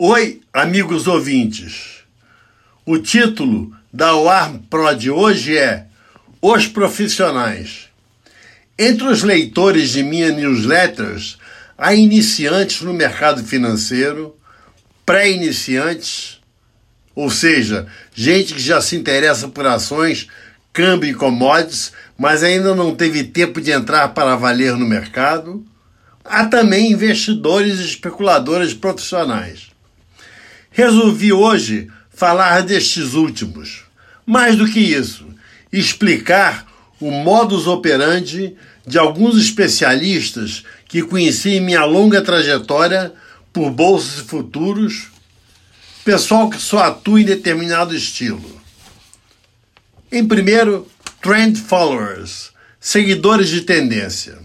[0.00, 2.04] Oi, amigos ouvintes.
[2.86, 5.86] O título da UAR Pro de hoje é
[6.40, 7.88] Os Profissionais.
[8.78, 11.36] Entre os leitores de minha newsletters,
[11.76, 14.36] há iniciantes no mercado financeiro,
[15.04, 16.38] pré-iniciantes,
[17.12, 20.28] ou seja, gente que já se interessa por ações,
[20.72, 25.66] câmbio e commodities, mas ainda não teve tempo de entrar para valer no mercado.
[26.24, 29.76] Há também investidores e especuladores profissionais.
[30.78, 33.82] Resolvi hoje falar destes últimos.
[34.24, 35.26] Mais do que isso,
[35.72, 36.64] explicar
[37.00, 38.54] o modus operandi
[38.86, 43.12] de alguns especialistas que conheci em minha longa trajetória
[43.52, 45.08] por bolsas e futuros,
[46.04, 48.62] pessoal que só atua em determinado estilo.
[50.12, 50.86] Em primeiro,
[51.20, 54.38] trend followers, seguidores de tendência.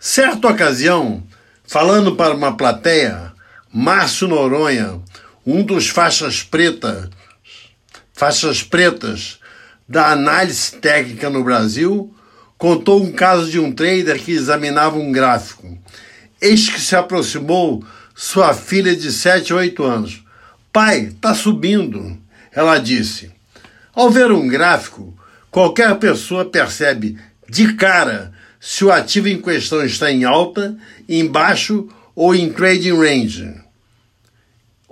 [0.00, 1.22] Certa ocasião,
[1.64, 3.32] falando para uma plateia,
[3.72, 5.00] Márcio Noronha,
[5.46, 7.08] um dos faixas pretas,
[8.12, 9.38] faixas pretas
[9.88, 12.14] da análise técnica no Brasil,
[12.56, 15.76] contou um caso de um trader que examinava um gráfico.
[16.40, 20.24] Eis que se aproximou sua filha de 7 ou 8 anos.
[20.72, 22.16] Pai, está subindo.
[22.52, 23.30] Ela disse.
[23.94, 25.14] Ao ver um gráfico,
[25.50, 30.76] qualquer pessoa percebe de cara se o ativo em questão está em alta,
[31.08, 33.61] em baixo ou em trading range.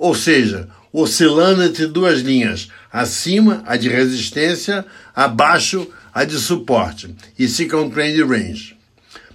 [0.00, 4.84] Ou seja, oscilando entre duas linhas, acima a de resistência,
[5.14, 8.76] abaixo a de suporte, e um trend range.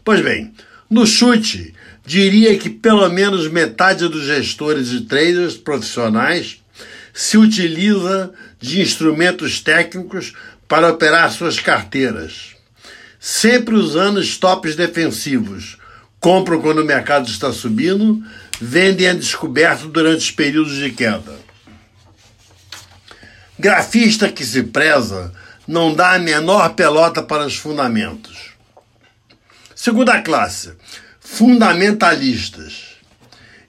[0.03, 0.51] Pois bem,
[0.89, 1.73] no chute,
[2.05, 6.61] diria que pelo menos metade dos gestores e traders profissionais
[7.13, 10.33] se utiliza de instrumentos técnicos
[10.67, 12.55] para operar suas carteiras
[13.27, 15.79] sempre usando stops defensivos.
[16.19, 18.23] Compram quando o mercado está subindo,
[18.59, 21.37] vendem a descoberto durante os períodos de queda.
[23.57, 25.33] Grafista que se preza
[25.67, 28.53] não dá a menor pelota para os fundamentos.
[29.75, 30.73] Segunda classe,
[31.19, 32.95] fundamentalistas.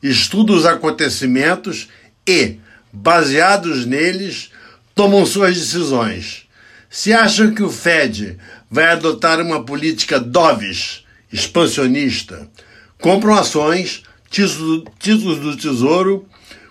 [0.03, 1.89] Estuda os acontecimentos
[2.27, 2.59] e,
[2.93, 4.51] baseados neles,
[4.95, 6.47] tomam suas decisões
[6.97, 8.39] se acham que o Fed
[8.71, 12.49] vai adotar uma política dovish, expansionista,
[13.01, 16.27] compram ações, títulos do Tesouro,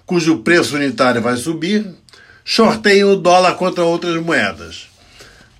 [0.05, 1.88] cujo preço unitário vai subir,
[2.43, 4.88] shorteiam o dólar contra outras moedas.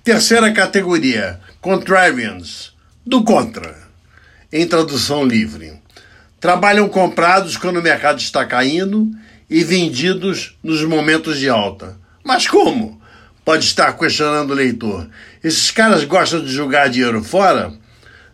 [0.04, 2.74] Terceira categoria, contrarians,
[3.04, 3.76] do contra,
[4.52, 5.72] em tradução livre.
[6.38, 9.10] Trabalham comprados quando o mercado está caindo
[9.48, 11.96] e vendidos nos momentos de alta.
[12.22, 13.00] Mas como?
[13.46, 15.08] pode estar questionando o leitor.
[15.42, 17.72] Esses caras gostam de jogar dinheiro fora?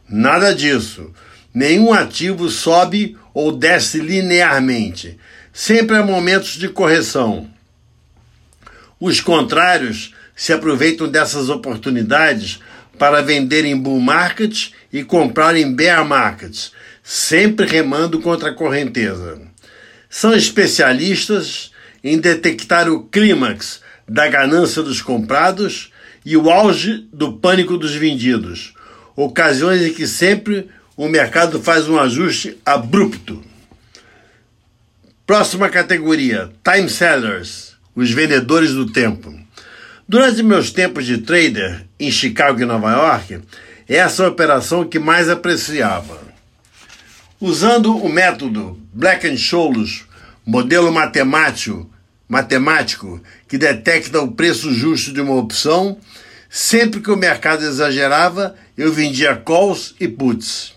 [0.08, 1.12] Nada disso.
[1.52, 5.18] Nenhum ativo sobe ou desce linearmente.
[5.52, 7.48] Sempre há momentos de correção.
[8.98, 12.60] Os contrários se aproveitam dessas oportunidades
[12.98, 16.72] para vender em bull market e comprar em bear markets,
[17.02, 19.40] sempre remando contra a correnteza.
[20.08, 21.72] São especialistas
[22.04, 25.92] em detectar o clímax da ganância dos comprados
[26.24, 28.74] e o auge do pânico dos vendidos,
[29.16, 33.42] ocasiões em que sempre o mercado faz um ajuste abrupto.
[35.26, 39.32] Próxima categoria: time sellers, os vendedores do tempo.
[40.08, 43.40] Durante meus tempos de trader em Chicago e Nova York,
[43.88, 46.20] essa é a operação que mais apreciava.
[47.40, 50.04] Usando o método Black and Scholes,
[50.44, 51.90] modelo matemático
[52.32, 55.98] matemático que detecta o preço justo de uma opção.
[56.48, 60.74] Sempre que o mercado exagerava, eu vendia calls e puts.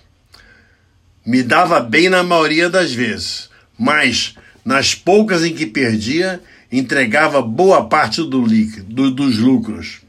[1.26, 6.40] Me dava bem na maioria das vezes, mas nas poucas em que perdia,
[6.72, 10.02] entregava boa parte do líquido, dos lucros.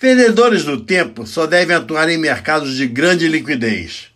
[0.00, 4.08] Vendedores do tempo só devem atuar em mercados de grande liquidez,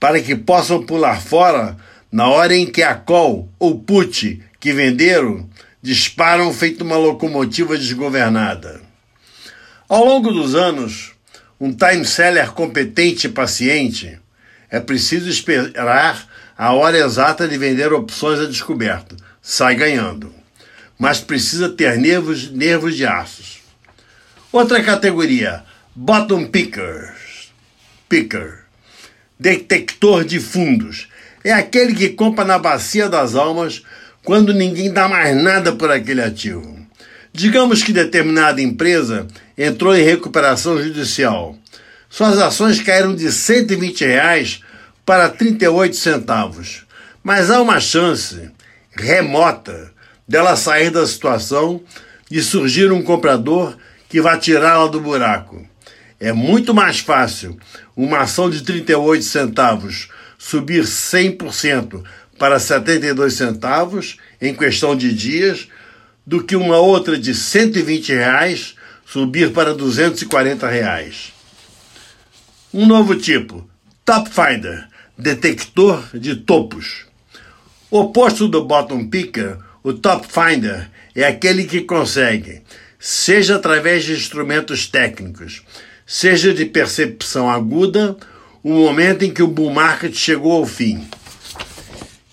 [0.00, 1.76] para que possam pular fora
[2.10, 5.48] na hora em que a call ou put que venderam
[5.80, 8.80] disparam feito uma locomotiva desgovernada.
[9.88, 11.12] Ao longo dos anos,
[11.60, 14.18] um time seller competente e paciente
[14.70, 16.26] é preciso esperar
[16.56, 19.16] a hora exata de vender opções a descoberto.
[19.42, 20.32] Sai ganhando.
[20.98, 23.60] Mas precisa ter nervos, nervos de aços.
[24.52, 25.64] Outra categoria,
[25.94, 27.50] bottom pickers.
[28.08, 28.64] Picker.
[29.38, 31.08] Detector de fundos.
[31.42, 33.82] É aquele que compra na bacia das almas
[34.22, 36.78] quando ninguém dá mais nada por aquele ativo.
[37.32, 39.26] Digamos que determinada empresa
[39.56, 41.56] entrou em recuperação judicial.
[42.12, 44.60] Suas ações caíram de 120 reais
[45.06, 46.84] para 38 centavos.
[47.22, 48.50] Mas há uma chance,
[48.92, 49.92] remota
[50.26, 51.80] dela sair da situação
[52.28, 53.76] e surgir um comprador
[54.08, 55.64] que vai tirá-la do buraco.
[56.18, 57.56] É muito mais fácil
[57.96, 62.02] uma ação de 38 centavos subir 100%
[62.36, 65.68] para 72 centavos em questão de dias
[66.26, 68.74] do que uma outra de 120 reais
[69.06, 71.39] subir para 240 reais.
[72.72, 73.68] Um novo tipo,
[74.04, 74.86] Top Finder,
[75.18, 77.04] detector de topos.
[77.90, 82.62] Oposto do Bottom Picker, o Top Finder é aquele que consegue,
[82.96, 85.62] seja através de instrumentos técnicos,
[86.06, 88.16] seja de percepção aguda,
[88.62, 91.04] o momento em que o bull market chegou ao fim.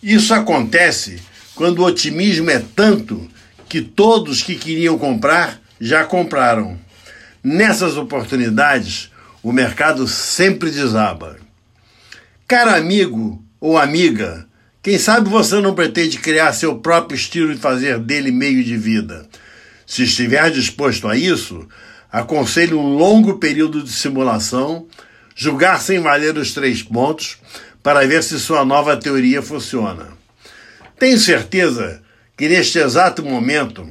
[0.03, 1.19] Isso acontece
[1.55, 3.27] quando o otimismo é tanto
[3.67, 6.77] que todos que queriam comprar já compraram.
[7.43, 9.09] Nessas oportunidades,
[9.47, 11.37] o mercado sempre desaba.
[12.45, 14.45] Caro amigo ou amiga,
[14.83, 19.25] quem sabe você não pretende criar seu próprio estilo e fazer dele meio de vida.
[19.85, 21.65] Se estiver disposto a isso,
[22.11, 24.85] aconselho um longo período de simulação,
[25.33, 27.37] julgar sem valer os três pontos,
[27.81, 30.09] para ver se sua nova teoria funciona.
[30.99, 32.01] Tenho certeza
[32.35, 33.87] que neste exato momento,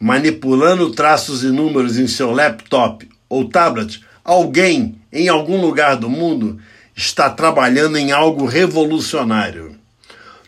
[0.00, 6.60] manipulando traços e números em seu laptop ou tablet, alguém em algum lugar do mundo
[6.94, 9.74] está trabalhando em algo revolucionário.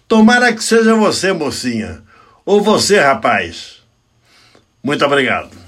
[0.06, 2.02] Tomara que seja você, mocinha,
[2.44, 3.78] ou você, rapaz.
[4.84, 5.59] Muito obrigado.